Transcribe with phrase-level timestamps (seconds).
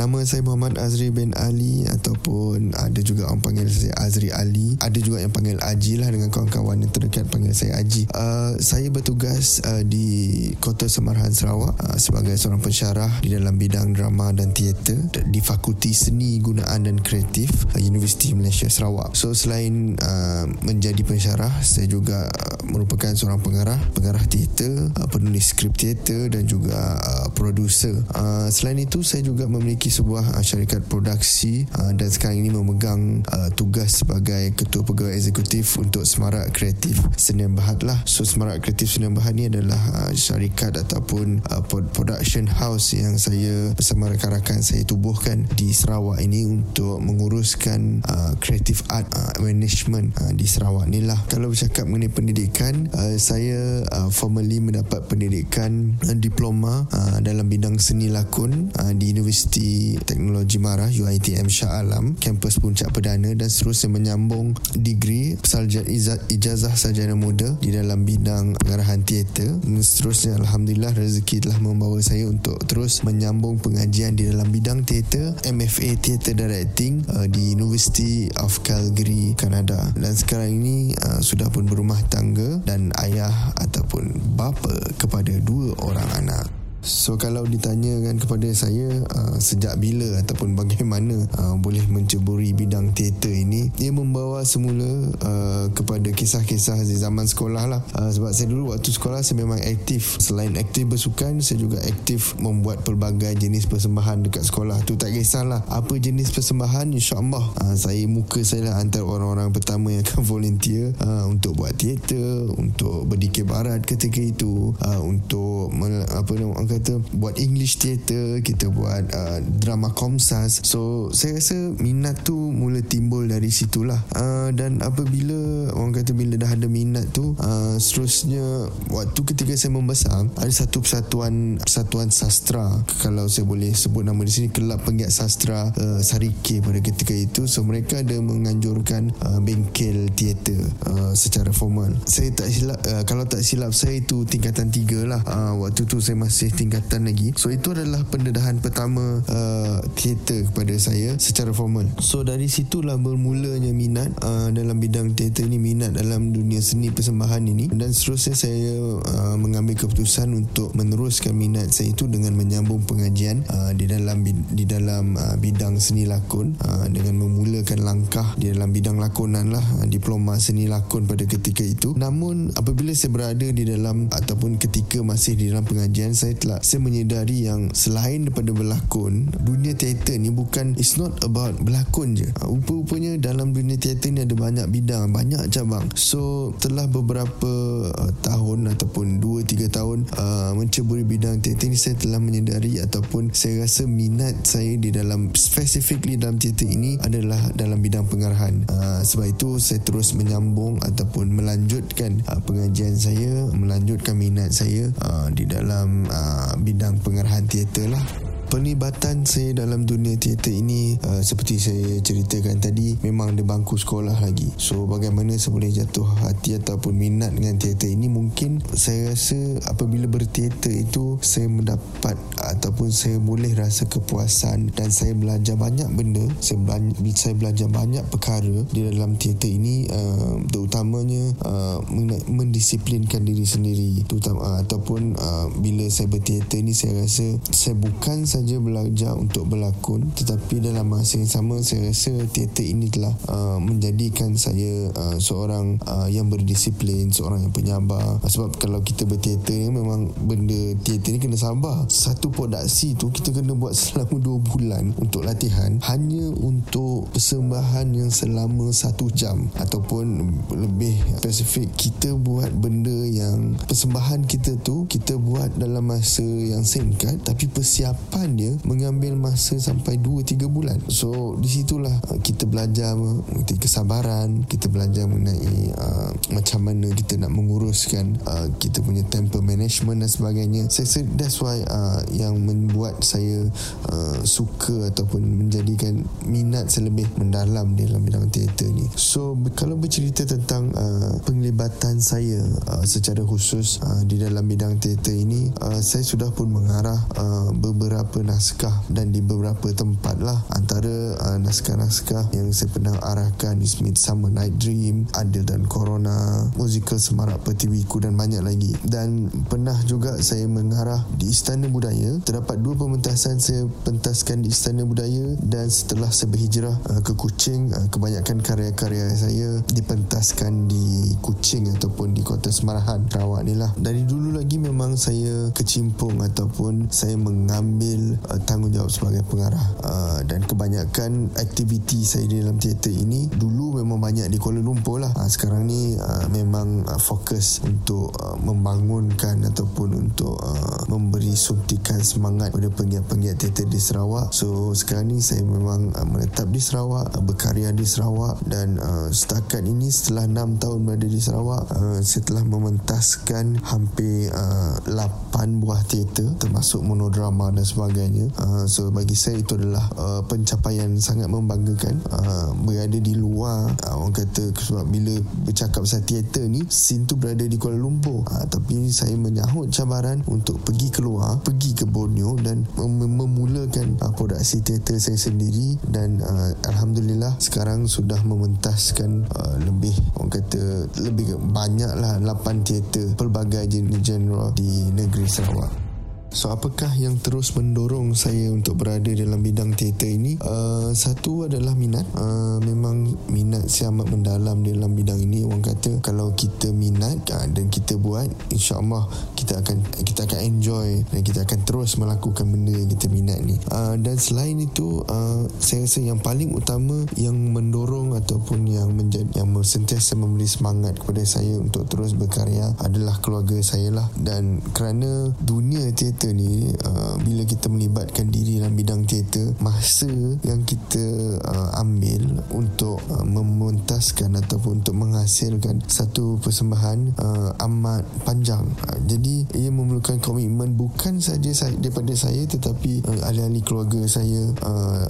[0.00, 4.72] Nama saya Muhammad Azri bin Ali ataupun ada juga orang panggil saya Azri Ali.
[4.80, 8.08] Ada juga yang panggil Aji lah dengan kawan-kawan yang terdekat panggil saya Aji.
[8.16, 13.92] Uh, saya bertugas uh, di Kota Semarahan Sarawak uh, sebagai seorang pensyarah di dalam bidang
[13.92, 14.96] drama dan teater
[15.28, 19.12] di Fakulti Seni Gunaan dan Kreatif uh, Universiti Malaysia Sarawak.
[19.12, 25.52] So selain uh, menjadi pensyarah, saya juga uh, merupakan seorang pengarah, pengarah teater, uh, penulis
[25.52, 27.92] skrip teater dan juga uh, producer.
[28.16, 33.26] Uh, selain itu saya juga memiliki sebuah uh, syarikat produksi uh, dan sekarang ini memegang
[33.28, 37.98] uh, tugas sebagai ketua pegawai eksekutif untuk Semarak Kreatif Senian Bahad lah.
[38.06, 43.74] So Semarak Kreatif Senian Bahad ni adalah uh, syarikat ataupun uh, production house yang saya
[43.74, 50.30] bersama rakan-rakan saya tubuhkan di Sarawak ini untuk menguruskan uh, creative art uh, management uh,
[50.30, 51.18] di Sarawak ni lah.
[51.26, 57.80] Kalau bercakap mengenai pendidikan, uh, saya uh, formally mendapat pendidikan uh, diploma uh, dalam bidang
[57.80, 63.88] seni lakon uh, di Universiti Teknologi Marah UiTM Shah Alam, kampus Puncak Perdana dan seterusnya
[63.90, 65.88] menyambung degree sarjana
[66.28, 69.48] ijazah sarjana muda di dalam bidang pengarahan teater.
[69.64, 75.32] Dan seterusnya alhamdulillah rezeki telah membawa saya untuk terus menyambung pengajian di dalam bidang teater
[75.48, 79.92] MFA Theatre Directing uh, di University of Calgary, Kanada.
[79.96, 86.08] Dan sekarang ini uh, sudah pun berumah tangga dan ayah ataupun bapa kepada dua orang
[86.20, 86.46] anak.
[86.80, 93.28] So kalau ditanyakan kepada saya uh, sejak bila ataupun bagaimana uh, boleh menceburi bidang teater
[93.28, 94.88] ini, ia membawa semula
[95.20, 97.82] uh, kepada kisah-kisah di zaman sekolah lah.
[97.92, 100.16] Uh, sebab saya dulu waktu sekolah saya memang aktif.
[100.24, 104.80] Selain aktif bersukan, saya juga aktif membuat pelbagai jenis persembahan dekat sekolah.
[104.88, 109.92] Tu tak kisahlah apa jenis persembahan, insyaAllah uh, saya muka saya lah antara orang-orang pertama
[109.92, 115.68] yang akan volunteer uh, untuk buat teater, untuk berdikir barat ketika itu, uh, untuk
[116.10, 120.62] apa nama kata buat English theatre kita buat uh, drama komsas.
[120.62, 123.98] So saya rasa minat tu mula timbul dari situlah.
[124.14, 129.74] Uh, dan apabila orang kata bila dah ada minat tu uh, seterusnya waktu ketika saya
[129.74, 132.70] membesar ada satu persatuan persatuan sastra.
[133.02, 137.50] Kalau saya boleh sebut nama di sini kelab penggiat sastra uh, Sarike pada ketika itu.
[137.50, 141.90] So mereka ada menganjurkan uh, bengkel teater uh, secara formal.
[142.06, 145.20] Saya tak silap uh, kalau tak silap saya itu tingkatan tiga lah.
[145.26, 147.32] Uh, waktu tu saya masih tingkatan lagi.
[147.40, 151.88] So itu adalah pendedahan pertama uh, teater kepada saya secara formal.
[152.04, 157.48] So dari situlah bermulanya minat uh, dalam bidang teater ini minat dalam dunia seni persembahan
[157.48, 157.72] ini.
[157.72, 163.72] Dan seterusnya saya uh, mengambil keputusan untuk meneruskan minat saya itu dengan menyambung pengajian uh,
[163.72, 169.00] di dalam di dalam uh, bidang seni lakon uh, dengan memulakan langkah di dalam bidang
[169.00, 171.94] lakonan lah uh, diploma seni lakon pada ketika itu.
[171.94, 176.82] Namun apabila saya berada di dalam ataupun ketika masih di dalam pengajian saya telah saya
[176.82, 182.26] menyedari yang selain daripada berlakon dunia teater ni bukan it's not about berlakon je.
[182.40, 185.86] Uh, rupa-rupanya dalam dunia teater ni ada banyak bidang banyak cabang.
[185.94, 187.52] So telah beberapa
[187.92, 193.68] uh, tahun ataupun 2-3 tahun uh, menceburi bidang teater ni saya telah menyedari ataupun saya
[193.68, 198.64] rasa minat saya di dalam specifically dalam teater ini adalah dalam bidang pengarahan.
[198.72, 205.28] Uh, sebab itu saya terus menyambung ataupun melanjutkan uh, pengajian saya melanjutkan minat saya uh,
[205.34, 208.04] di dalam uh, bidang pengarahan teater lah
[208.50, 214.18] penlibatan saya dalam dunia teater ini uh, seperti saya ceritakan tadi memang di bangku sekolah
[214.18, 214.50] lagi.
[214.58, 219.38] So bagaimana saya boleh jatuh hati ataupun minat dengan teater ini mungkin saya rasa
[219.70, 226.26] apabila berteater itu saya mendapat ataupun saya boleh rasa kepuasan dan saya belajar banyak benda.
[226.42, 231.78] Saya belajar, saya belajar banyak perkara di dalam teater ini uh, terutamanya uh,
[232.26, 234.02] mendisiplinkan diri sendiri.
[234.10, 239.12] Terutama uh, ataupun uh, bila saya berteater ini saya rasa saya bukan saya saja belajar
[239.20, 244.88] untuk berlakon tetapi dalam masa yang sama saya rasa teater ini telah uh, menjadikan saya
[244.96, 248.22] uh, seorang uh, yang berdisiplin seorang yang penyabar.
[248.22, 251.86] Uh, sebab kalau kita berteater memang benda teater ni kena sabar.
[251.90, 258.10] Satu produksi tu kita kena buat selama dua bulan untuk latihan hanya untuk persembahan yang
[258.10, 259.50] selama satu jam.
[259.58, 266.62] Ataupun lebih spesifik kita buat benda yang persembahan kita tu kita buat dalam masa yang
[266.62, 270.78] singkat tapi persiapan kemudian dia mengambil masa sampai 2-3 bulan.
[270.86, 277.18] So di situlah uh, kita belajar mengenai kesabaran kita belajar mengenai uh, macam mana kita
[277.18, 280.62] nak menguruskan uh, kita punya temper management dan sebagainya.
[280.70, 283.50] Saya rasa that's why uh, yang membuat saya
[283.90, 288.86] uh, suka ataupun menjadikan minat saya lebih mendalam dalam bidang teater ni.
[288.94, 292.40] So kalau bercerita tentang uh, penglibatan saya
[292.70, 297.50] uh, secara khusus uh, di dalam bidang teater ini uh, saya sudah pun mengarah uh,
[297.56, 300.44] beberapa beberapa naskah dan di beberapa tempat lah.
[300.52, 307.00] Antara uh, naskah-naskah yang saya pernah arahkan di Midsummer Night Dream Adil dan Corona musical
[307.00, 308.76] Semarak Pertiwiku dan banyak lagi.
[308.84, 312.20] Dan pernah juga saya mengarah di Istana Budaya.
[312.20, 317.72] Terdapat dua pementasan saya pentaskan di Istana Budaya dan setelah saya berhijrah uh, ke Kuching
[317.72, 323.72] uh, kebanyakan karya-karya saya dipentaskan di Kuching ataupun di Kota Semarahan Sarawak ni lah.
[323.80, 329.66] Dari dulu lagi memang saya kecimpung ataupun saya mengambil uh, tanggungjawab sebagai pengarah.
[329.84, 335.02] Uh, dan kebanyakan aktiviti saya di dalam teater ini dulu memang banyak di Kuala Lumpur
[335.02, 335.12] lah.
[335.16, 342.00] Uh, sekarang ni uh, memang uh, fokus untuk uh, membangunkan ataupun untuk uh, memberi suntikan
[342.00, 344.32] semangat pada penggiat-penggiat teater di Sarawak.
[344.32, 348.42] So sekarang ni saya memang uh, menetap di Sarawak uh, berkarya di Sarawak.
[348.46, 354.30] Dan uh, setakat ini setelah 6 tahun berada di Sarawak uh, saya telah mementaskan hampir
[354.32, 360.20] uh, 8 buah teater termasuk monodrama dan sebagainya uh, so bagi saya itu adalah uh,
[360.24, 365.14] pencapaian sangat membanggakan uh, berada di luar uh, orang kata sebab bila
[365.44, 368.22] bercakap pasal teater ni scene tu berada di Kuala Lumpur.
[368.26, 374.12] Uh, tapi saya menyahut cabaran untuk pergi keluar pergi ke Borneo dan mem- memulakan uh,
[374.14, 380.62] produksi teater saya sendiri dan uh, Alhamdulillah sekarang sudah mementaskan uh, lebih orang kata
[381.02, 385.89] lebih banyak lah 8 teater pelbagai jenis genre di negeri Sarawak
[386.30, 390.38] So apakah yang terus mendorong saya untuk berada dalam bidang teater ini?
[390.38, 392.06] Uh, satu adalah minat.
[392.14, 395.42] Uh, memang minat saya amat mendalam dalam bidang ini.
[395.42, 399.10] Orang kata kalau kita minat uh, dan kita buat, insya-Allah
[399.40, 403.56] kita akan kita akan enjoy dan kita akan terus melakukan benda yang kita minat ni.
[403.72, 409.40] Uh, dan selain itu, uh, saya rasa yang paling utama yang mendorong ataupun yang menjadi
[409.40, 414.08] yang sentiasa memberi semangat kepada saya untuk terus berkarya adalah keluarga saya lah.
[414.12, 420.10] Dan kerana dunia teater ni uh, bila kita melibatkan diri dalam bidang teater masa
[420.44, 421.04] yang kita
[421.46, 429.29] uh, ambil untuk uh, mementaskan ataupun untuk menghasilkan satu persembahan uh, amat panjang uh, jadi
[429.56, 435.04] ia memerlukan komitmen bukan saja daripada saya tetapi uh, ahli-ahli keluarga saya uh,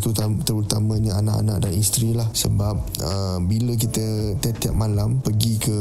[0.00, 2.28] terutama, terutamanya anak-anak dan isteri lah.
[2.32, 5.76] Sebab uh, bila kita tiap-tiap malam pergi ke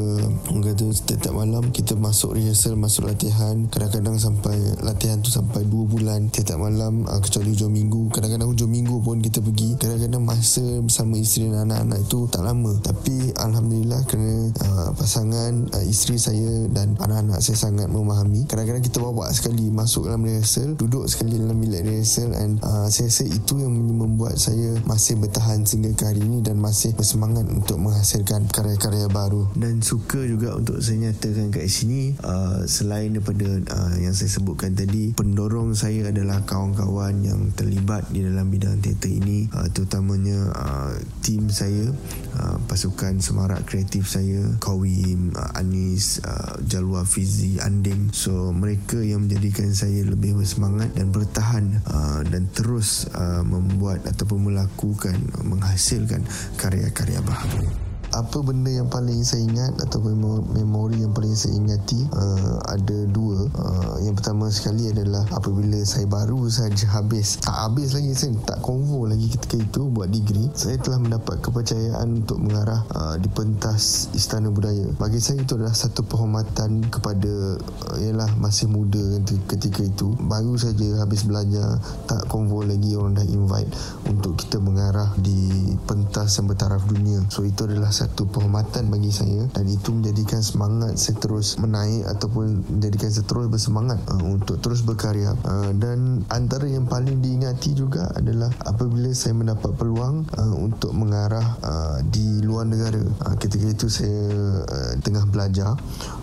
[0.59, 5.91] kata tiap-tiap malam kita masuk rehearsal masuk latihan kadang-kadang sampai sampai latihan tu sampai 2
[5.91, 6.31] bulan.
[6.31, 9.75] Tiap-tiap malam uh, kecuali hujung minggu kadang-kadang hujung minggu pun kita pergi.
[9.75, 12.73] Kadang-kadang masa bersama isteri dan anak-anak itu tak lama.
[12.79, 18.47] Tapi Alhamdulillah kerana uh, pasangan uh, isteri saya dan anak-anak saya sangat memahami.
[18.47, 23.11] Kadang-kadang kita bawa sekali masuk dalam rehearsal duduk sekali dalam bilik rehearsal and uh, saya
[23.11, 27.81] rasa itu yang membuat saya masih bertahan sehingga ke hari ini dan masih bersemangat untuk
[27.81, 29.49] menghasilkan karya-karya baru.
[29.59, 34.77] Dan suka juga untuk saya nyatakan kat sini uh, selain daripada uh, yang saya sebutkan
[34.77, 40.93] tadi pendorong saya adalah kawan-kawan yang terlibat di dalam bidang teater ini uh, terutamanya uh,
[41.25, 41.89] tim saya
[42.37, 49.25] uh, pasukan semarak kreatif saya Kawim, uh, Anis, uh, Jalwa Fizi, Anding so mereka yang
[49.25, 56.21] menjadikan saya lebih bersemangat dan bertahan uh, dan terus uh, membuat ataupun melakukan menghasilkan
[56.61, 62.57] karya-karya baharu apa benda yang paling saya ingat atau memori yang paling saya ingati uh,
[62.65, 63.45] ada dua.
[63.53, 67.37] Uh, yang pertama sekali adalah apabila saya baru saja habis.
[67.41, 70.49] Tak habis lagi saya tak konvo lagi ketika itu buat degree.
[70.57, 74.89] Saya telah mendapat kepercayaan untuk mengarah uh, di pentas Istana Budaya.
[74.97, 80.17] Bagi saya itu adalah satu penghormatan kepada uh, ialah masih muda ketika itu.
[80.25, 81.77] Baru saja habis belajar
[82.09, 83.69] tak konvo lagi orang dah invite
[84.09, 87.21] untuk kita mengarah di pentas yang bertaraf dunia.
[87.29, 89.43] So itu adalah satu penghormatan bagi saya.
[89.51, 94.79] Dan itu menjadikan semangat saya terus menaik ataupun menjadikan saya terus bersemangat uh, untuk terus
[94.87, 95.35] berkarya.
[95.43, 101.59] Uh, dan antara yang paling diingati juga adalah apabila saya mendapat peluang uh, untuk mengarah
[101.59, 103.03] uh, di luar negara.
[103.27, 104.23] Uh, ketika itu saya
[104.63, 105.75] uh, tengah belajar.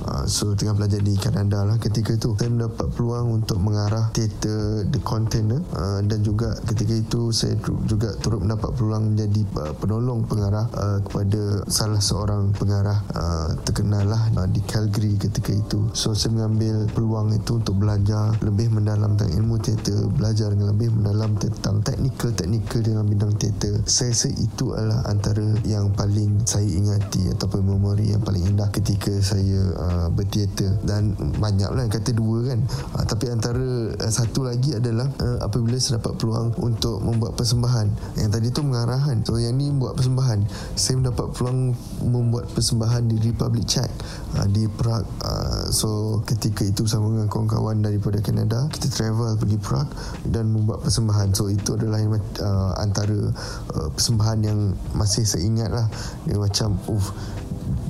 [0.07, 2.33] Uh, so tengah belajar di Kanada lah ketika itu.
[2.41, 5.61] Saya mendapat peluang untuk mengarah teater The Container.
[5.77, 10.99] Uh, dan juga ketika itu saya juga turut mendapat peluang menjadi uh, penolong pengarah uh,
[11.03, 15.91] kepada salah seorang pengarah uh, terkenal lah uh, di Calgary ketika itu.
[15.93, 20.95] So saya mengambil peluang itu untuk belajar lebih mendalam tentang ilmu teater belajar dengan lebih
[20.95, 23.75] mendalam tentang teknik teknikal-teknikal dalam bidang teater.
[23.85, 29.13] Saya rasa itu adalah antara yang paling saya ingati ataupun memori yang paling indah ketika
[29.21, 30.79] saya uh, berteater.
[30.87, 32.61] Dan banyaklah yang kata dua kan.
[32.97, 38.17] Uh, tapi antara uh, satu lagi adalah uh, apabila saya dapat peluang untuk membuat persembahan.
[38.17, 40.47] Yang tadi tu mengarahan so yang ni buat persembahan.
[40.79, 41.56] Saya mendapat peluang
[42.05, 43.91] membuat persembahan di Republic Czech
[44.37, 49.59] uh, di Prague uh, so ketika itu sama dengan kawan-kawan daripada Canada kita travel pergi
[49.61, 49.93] Prague
[50.31, 51.33] dan membuat persembahan.
[51.35, 53.33] So itu adalah yang, uh, antara
[53.75, 54.59] uh, persembahan yang
[54.97, 55.87] masih saya ingat lah.
[56.29, 57.09] Dia macam uh,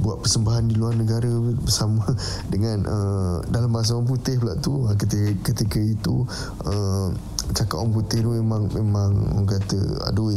[0.01, 2.05] buat persembahan di luar negara bersama
[2.53, 4.87] dengan uh, dalam bahasa orang putih pula tu.
[4.97, 6.25] Ketika ketika itu
[6.65, 7.11] uh,
[7.55, 9.79] cakap orang putih tu memang memang orang kata
[10.11, 10.33] aduh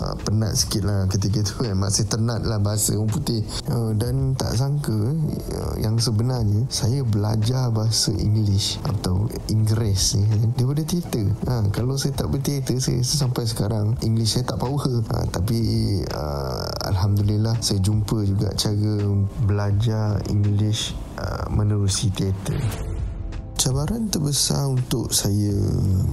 [0.00, 1.76] uh, penat sikit lah ketika tu kan.
[1.78, 3.40] Masih tenat lah bahasa orang putih.
[3.70, 10.50] Uh, dan tak sangka uh, yang sebenarnya saya belajar bahasa English atau Inggeris ni kan
[10.56, 11.26] daripada teater.
[11.46, 14.82] Uh, kalau saya tak berteater saya, sampai sekarang English saya tak power.
[14.82, 15.60] Uh, tapi
[16.12, 18.94] uh, Alhamdulillah saya jumpa juga cara
[19.46, 22.89] belajar English uh, menerusi teater
[23.60, 25.52] cabaran terbesar untuk saya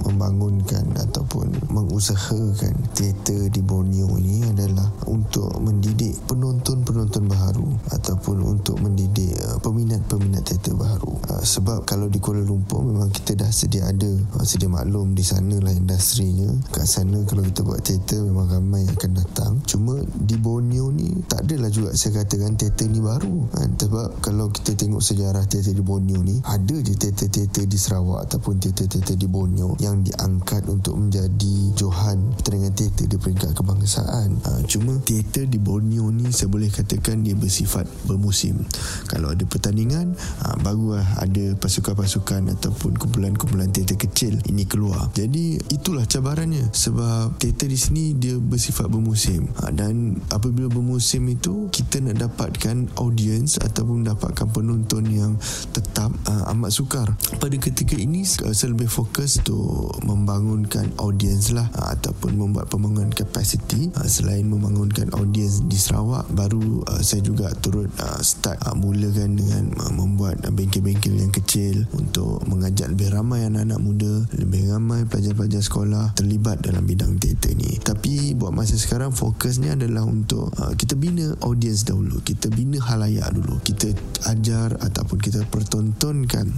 [0.03, 9.31] membangunkan ataupun mengusahakan teater di Borneo ini adalah untuk mendidik penonton-penonton baru ataupun untuk mendidik
[9.47, 11.07] uh, peminat-peminat teater baru.
[11.31, 15.23] Uh, sebab kalau di Kuala Lumpur memang kita dah sedia ada, uh, sedia maklum di
[15.23, 16.51] sana lah industrinya.
[16.75, 19.53] Kat sana kalau kita buat teater memang ramai yang akan datang.
[19.63, 23.47] Cuma di Borneo ni tak adalah juga saya katakan teater ni baru.
[23.87, 28.25] Sebab kalau kita tengok sejarah teater di Borneo ni ada je teater teater di Sarawak
[28.25, 34.41] ataupun teater-teater di Borneo yang diangkat untuk menjadi johan pertandingan teater di peringkat kebangsaan.
[34.41, 38.57] Uh, cuma teater di Borneo ni saya boleh katakan dia bersifat bermusim.
[39.05, 45.13] Kalau ada pertandingan, uh, barulah ada pasukan-pasukan ataupun kumpulan-kumpulan teater kecil ini keluar.
[45.13, 49.45] Jadi itulah cabarannya sebab teater di sini dia bersifat bermusim.
[49.61, 55.37] Uh, dan apabila bermusim itu kita nak dapatkan audience ataupun dapatkan penonton yang
[55.69, 61.67] tetap uh, amat sukar pada ketika ini uh, saya lebih fokus untuk membangunkan audience lah
[61.75, 67.91] uh, ataupun membuat pembangunan kapasiti uh, selain membangunkan audience di Sarawak baru saya juga turut
[68.23, 75.03] start mulakan dengan membuat bengkel-bengkel yang kecil untuk mengajak lebih ramai anak-anak muda lebih ramai
[75.05, 77.77] pelajar-pelajar sekolah terlibat dalam bidang teater ni.
[77.79, 83.59] Tapi buat masa sekarang fokusnya adalah untuk kita bina audience dahulu kita bina halayak dulu.
[83.63, 83.91] Kita
[84.31, 86.51] ajar ataupun kita pertontonkan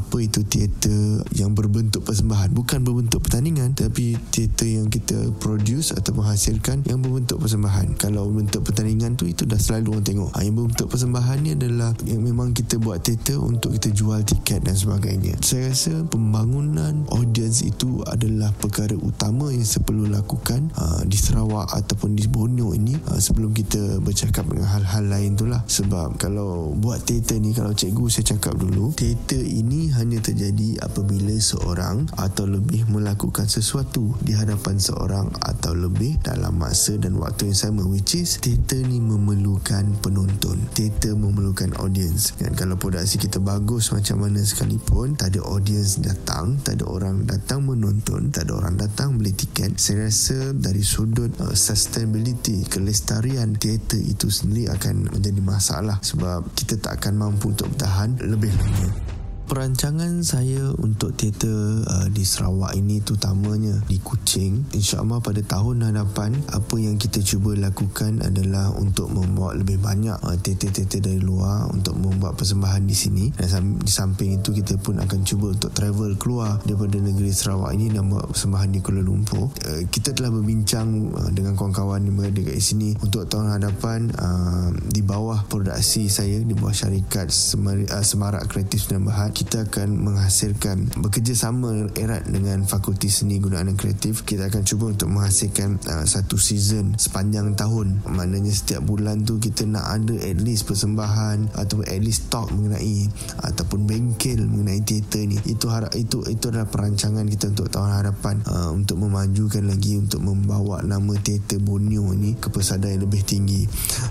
[0.00, 2.56] apa itu teater yang berbentuk persembahan?
[2.56, 8.00] Bukan berbentuk pertandingan tapi teater yang kita produce atau menghasilkan yang berbentuk persembahan.
[8.00, 10.30] Kalau berbentuk pertandingan tu itu dah selalu orang tengok.
[10.32, 14.64] Ha, yang berbentuk persembahan ni adalah yang memang kita buat teater untuk kita jual tiket
[14.64, 15.36] dan sebagainya.
[15.44, 22.16] Saya rasa pembangunan audience itu adalah perkara utama yang perlu lakukan uh, di Sarawak ataupun
[22.16, 25.60] di Borneo ini uh, sebelum kita bercakap dengan hal-hal lain tu lah.
[25.68, 31.34] Sebab kalau buat teater ni kalau cikgu saya cakap dulu teater ini hanya terjadi apabila
[31.38, 37.58] seorang atau lebih melakukan sesuatu di hadapan seorang atau lebih dalam masa dan waktu yang
[37.58, 40.58] sama which is teater ni memerlukan penonton.
[40.72, 42.34] Teater memerlukan audience.
[42.38, 47.26] Dan kalau produksi kita bagus macam mana sekalipun tak ada audience datang tak ada orang
[47.28, 49.76] datang menonton tak ada orang datang beli tiket.
[49.76, 56.80] Saya rasa dari sudut uh, sustainability kelestarian teater itu sendiri akan menjadi masalah sebab kita
[56.80, 59.19] tak akan mampu untuk bertahan lebih lama
[59.50, 64.70] perancangan saya untuk teater uh, di Sarawak ini terutamanya di Kuching.
[64.70, 70.38] insyaAllah pada tahun hadapan apa yang kita cuba lakukan adalah untuk membawa lebih banyak uh,
[70.38, 73.24] teater-teater dari luar untuk membuat persembahan di sini.
[73.34, 77.90] Dan di samping itu kita pun akan cuba untuk travel keluar daripada negeri Sarawak ini
[77.90, 79.50] dan buat persembahan di Kuala Lumpur.
[79.66, 84.70] Uh, kita telah berbincang uh, dengan kawan-kawan yang berada di sini untuk tahun hadapan uh,
[84.94, 90.04] di bawah produksi saya di bawah syarikat Semar- uh, Semarak Kreatif dan Bahat kita akan
[90.04, 94.28] menghasilkan bekerjasama erat dengan Fakulti Seni Gunaan dan Kreatif.
[94.28, 98.04] Kita akan cuba untuk menghasilkan uh, satu season sepanjang tahun.
[98.04, 103.08] Maknanya setiap bulan tu kita nak ada at least persembahan atau at least talk mengenai
[103.40, 105.40] ataupun bengkel mengenai teater ni.
[105.48, 110.20] Itu harap itu itu adalah perancangan kita untuk tahun harapan uh, untuk memajukan lagi untuk
[110.20, 113.64] membawa nama teater Borneo ni ke pesada yang lebih tinggi.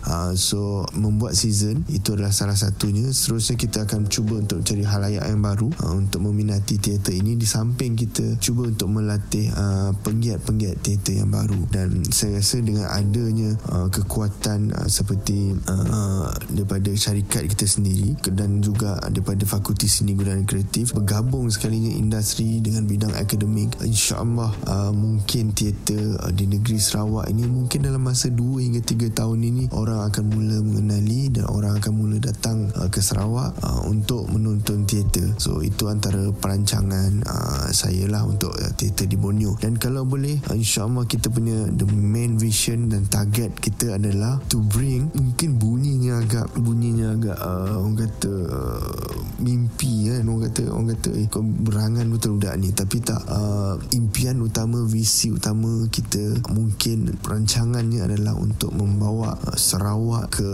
[0.09, 3.13] Uh, so membuat season itu adalah salah satunya.
[3.13, 7.35] Seterusnya kita akan cuba untuk cari halayak halayak yang baru uh, untuk meminati teater ini.
[7.35, 11.59] Di samping kita cuba untuk melatih uh, penggiat-penggiat teater yang baru.
[11.67, 18.63] Dan saya rasa dengan adanya uh, kekuatan uh, seperti uh, daripada syarikat kita sendiri dan
[18.63, 25.51] juga daripada fakulti seni budaya kreatif bergabung sekalinya industri dengan bidang akademik insyaAllah uh, mungkin
[25.51, 30.07] teater uh, di negeri Sarawak ini mungkin dalam masa 2 hingga 3 tahun ini orang
[30.09, 35.08] akan mula mengenali dan orang akan mula datang uh, ke Sarawak uh, untuk menonton teater
[35.41, 40.37] so itu antara perancangan uh, saya lah untuk uh, teater di Borneo dan kalau boleh
[40.45, 46.21] uh, insyaAllah kita punya the main vision dan target kita adalah to bring mungkin bunyinya
[46.21, 50.23] agak bunyinya agak uh, orang kata uh, mimpi kan.
[50.27, 52.69] Orang kata orang kata eh kau berangan betul budak ni.
[52.75, 60.39] Tapi tak uh, impian utama visi utama kita mungkin perancangannya adalah untuk membawa uh, Sarawak
[60.39, 60.49] ke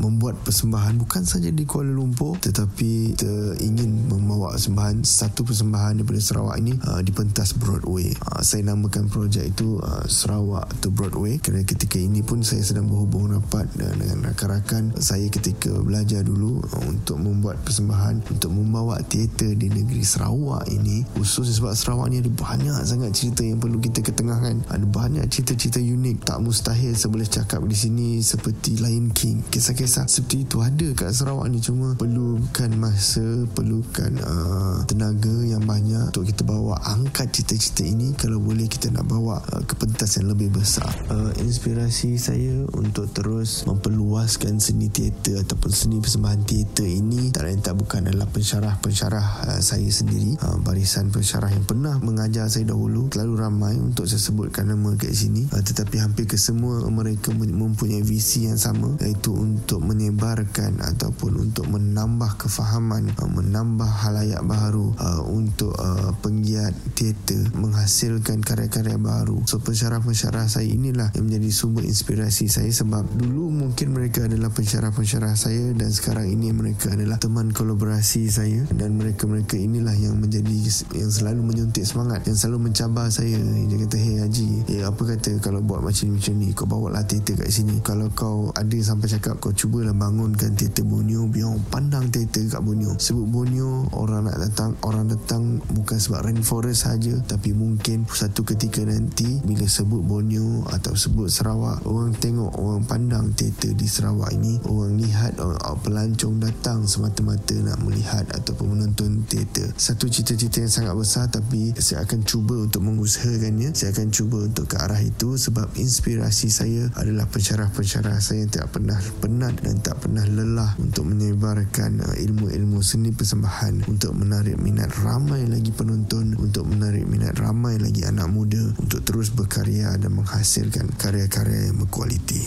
[0.00, 3.32] membuat persembahan bukan saja di Kuala Lumpur tetapi kita
[3.66, 8.14] ingin membawa persembahan satu persembahan daripada Sarawak ini uh, di pentas Broadway.
[8.22, 11.42] Uh, saya namakan projek itu uh, Sarawak to Broadway.
[11.42, 16.62] Kerana ketika ini pun saya sedang berhubung rapat uh, dengan rakan-rakan saya ketika belajar dulu
[16.62, 21.02] uh, untuk membuat persembahan untuk membawa teater di negeri Sarawak ini.
[21.18, 24.62] Khusus sebab Sarawak ni ada banyak sangat cerita yang perlu kita ketengahkan.
[24.70, 29.42] Ada banyak cerita-cerita unik tak mustahil saya boleh cakap di sini seperti Lion King.
[29.50, 31.58] Kisah-kisah seperti itu ada kat Sarawak ni.
[31.58, 33.24] Cuma perlukan masa
[33.56, 39.08] perlukan uh, tenaga yang banyak untuk kita bawa angkat cerita-cerita ini kalau boleh kita nak
[39.08, 40.92] bawa uh, ke pentas yang lebih besar.
[41.08, 47.64] Uh, inspirasi saya untuk terus memperluaskan seni teater ataupun seni persembahan teater ini tak lain
[47.64, 50.36] tak bukan adalah pensyarah-pensyarah uh, saya sendiri.
[50.44, 55.16] Uh, barisan pensyarah yang pernah mengajar saya dahulu terlalu ramai untuk saya sebutkan nama kat
[55.16, 55.48] sini.
[55.48, 62.36] Uh, tetapi hampir kesemua mereka mempunyai visi yang sama iaitu untuk menyebarkan ataupun untuk menambah
[62.36, 69.46] kefahaman uh, menambah halayak baru uh, untuk uh, penggiat teater menghasilkan karya-karya baru.
[69.46, 75.38] So pensyarah-pensyarah saya inilah yang menjadi sumber inspirasi saya sebab dulu mungkin mereka adalah pensyarah-pensyarah
[75.38, 80.56] saya dan sekarang ini mereka adalah teman kolaborasi saya dan mereka-mereka inilah yang menjadi
[80.98, 83.38] yang selalu menyuntik semangat yang selalu mencabar saya.
[83.38, 87.38] Dia kata hey Haji eh apa kata kalau buat macam-macam ni kau bawa lah teater
[87.38, 87.78] kat sini.
[87.86, 92.98] Kalau kau ada sampai cakap kau cubalah bangunkan teater Borneo biar pandang teater kat Borneo.
[92.98, 98.80] Sebut Borneo orang nak datang orang datang bukan sebab rainforest saja tapi mungkin satu ketika
[98.80, 104.56] nanti bila sebut Borneo atau sebut Sarawak orang tengok orang pandang teater di Sarawak ini
[104.64, 109.68] orang lihat orang, pelancong datang semata-mata nak melihat ataupun menonton teater.
[109.76, 113.76] Satu cita-cita yang sangat besar tapi saya akan cuba untuk mengusahakannya.
[113.76, 118.72] Saya akan cuba untuk ke arah itu sebab inspirasi saya adalah pensyarah-pensyarah saya yang tak
[118.72, 124.86] pernah penat dan tak pernah lelah untuk menyebarkan uh, ilmu-ilmu seni persembahan untuk menarik minat
[125.02, 130.94] ramai lagi penonton untuk menarik minat ramai lagi anak muda untuk terus berkarya dan menghasilkan
[130.94, 132.46] karya-karya yang berkualiti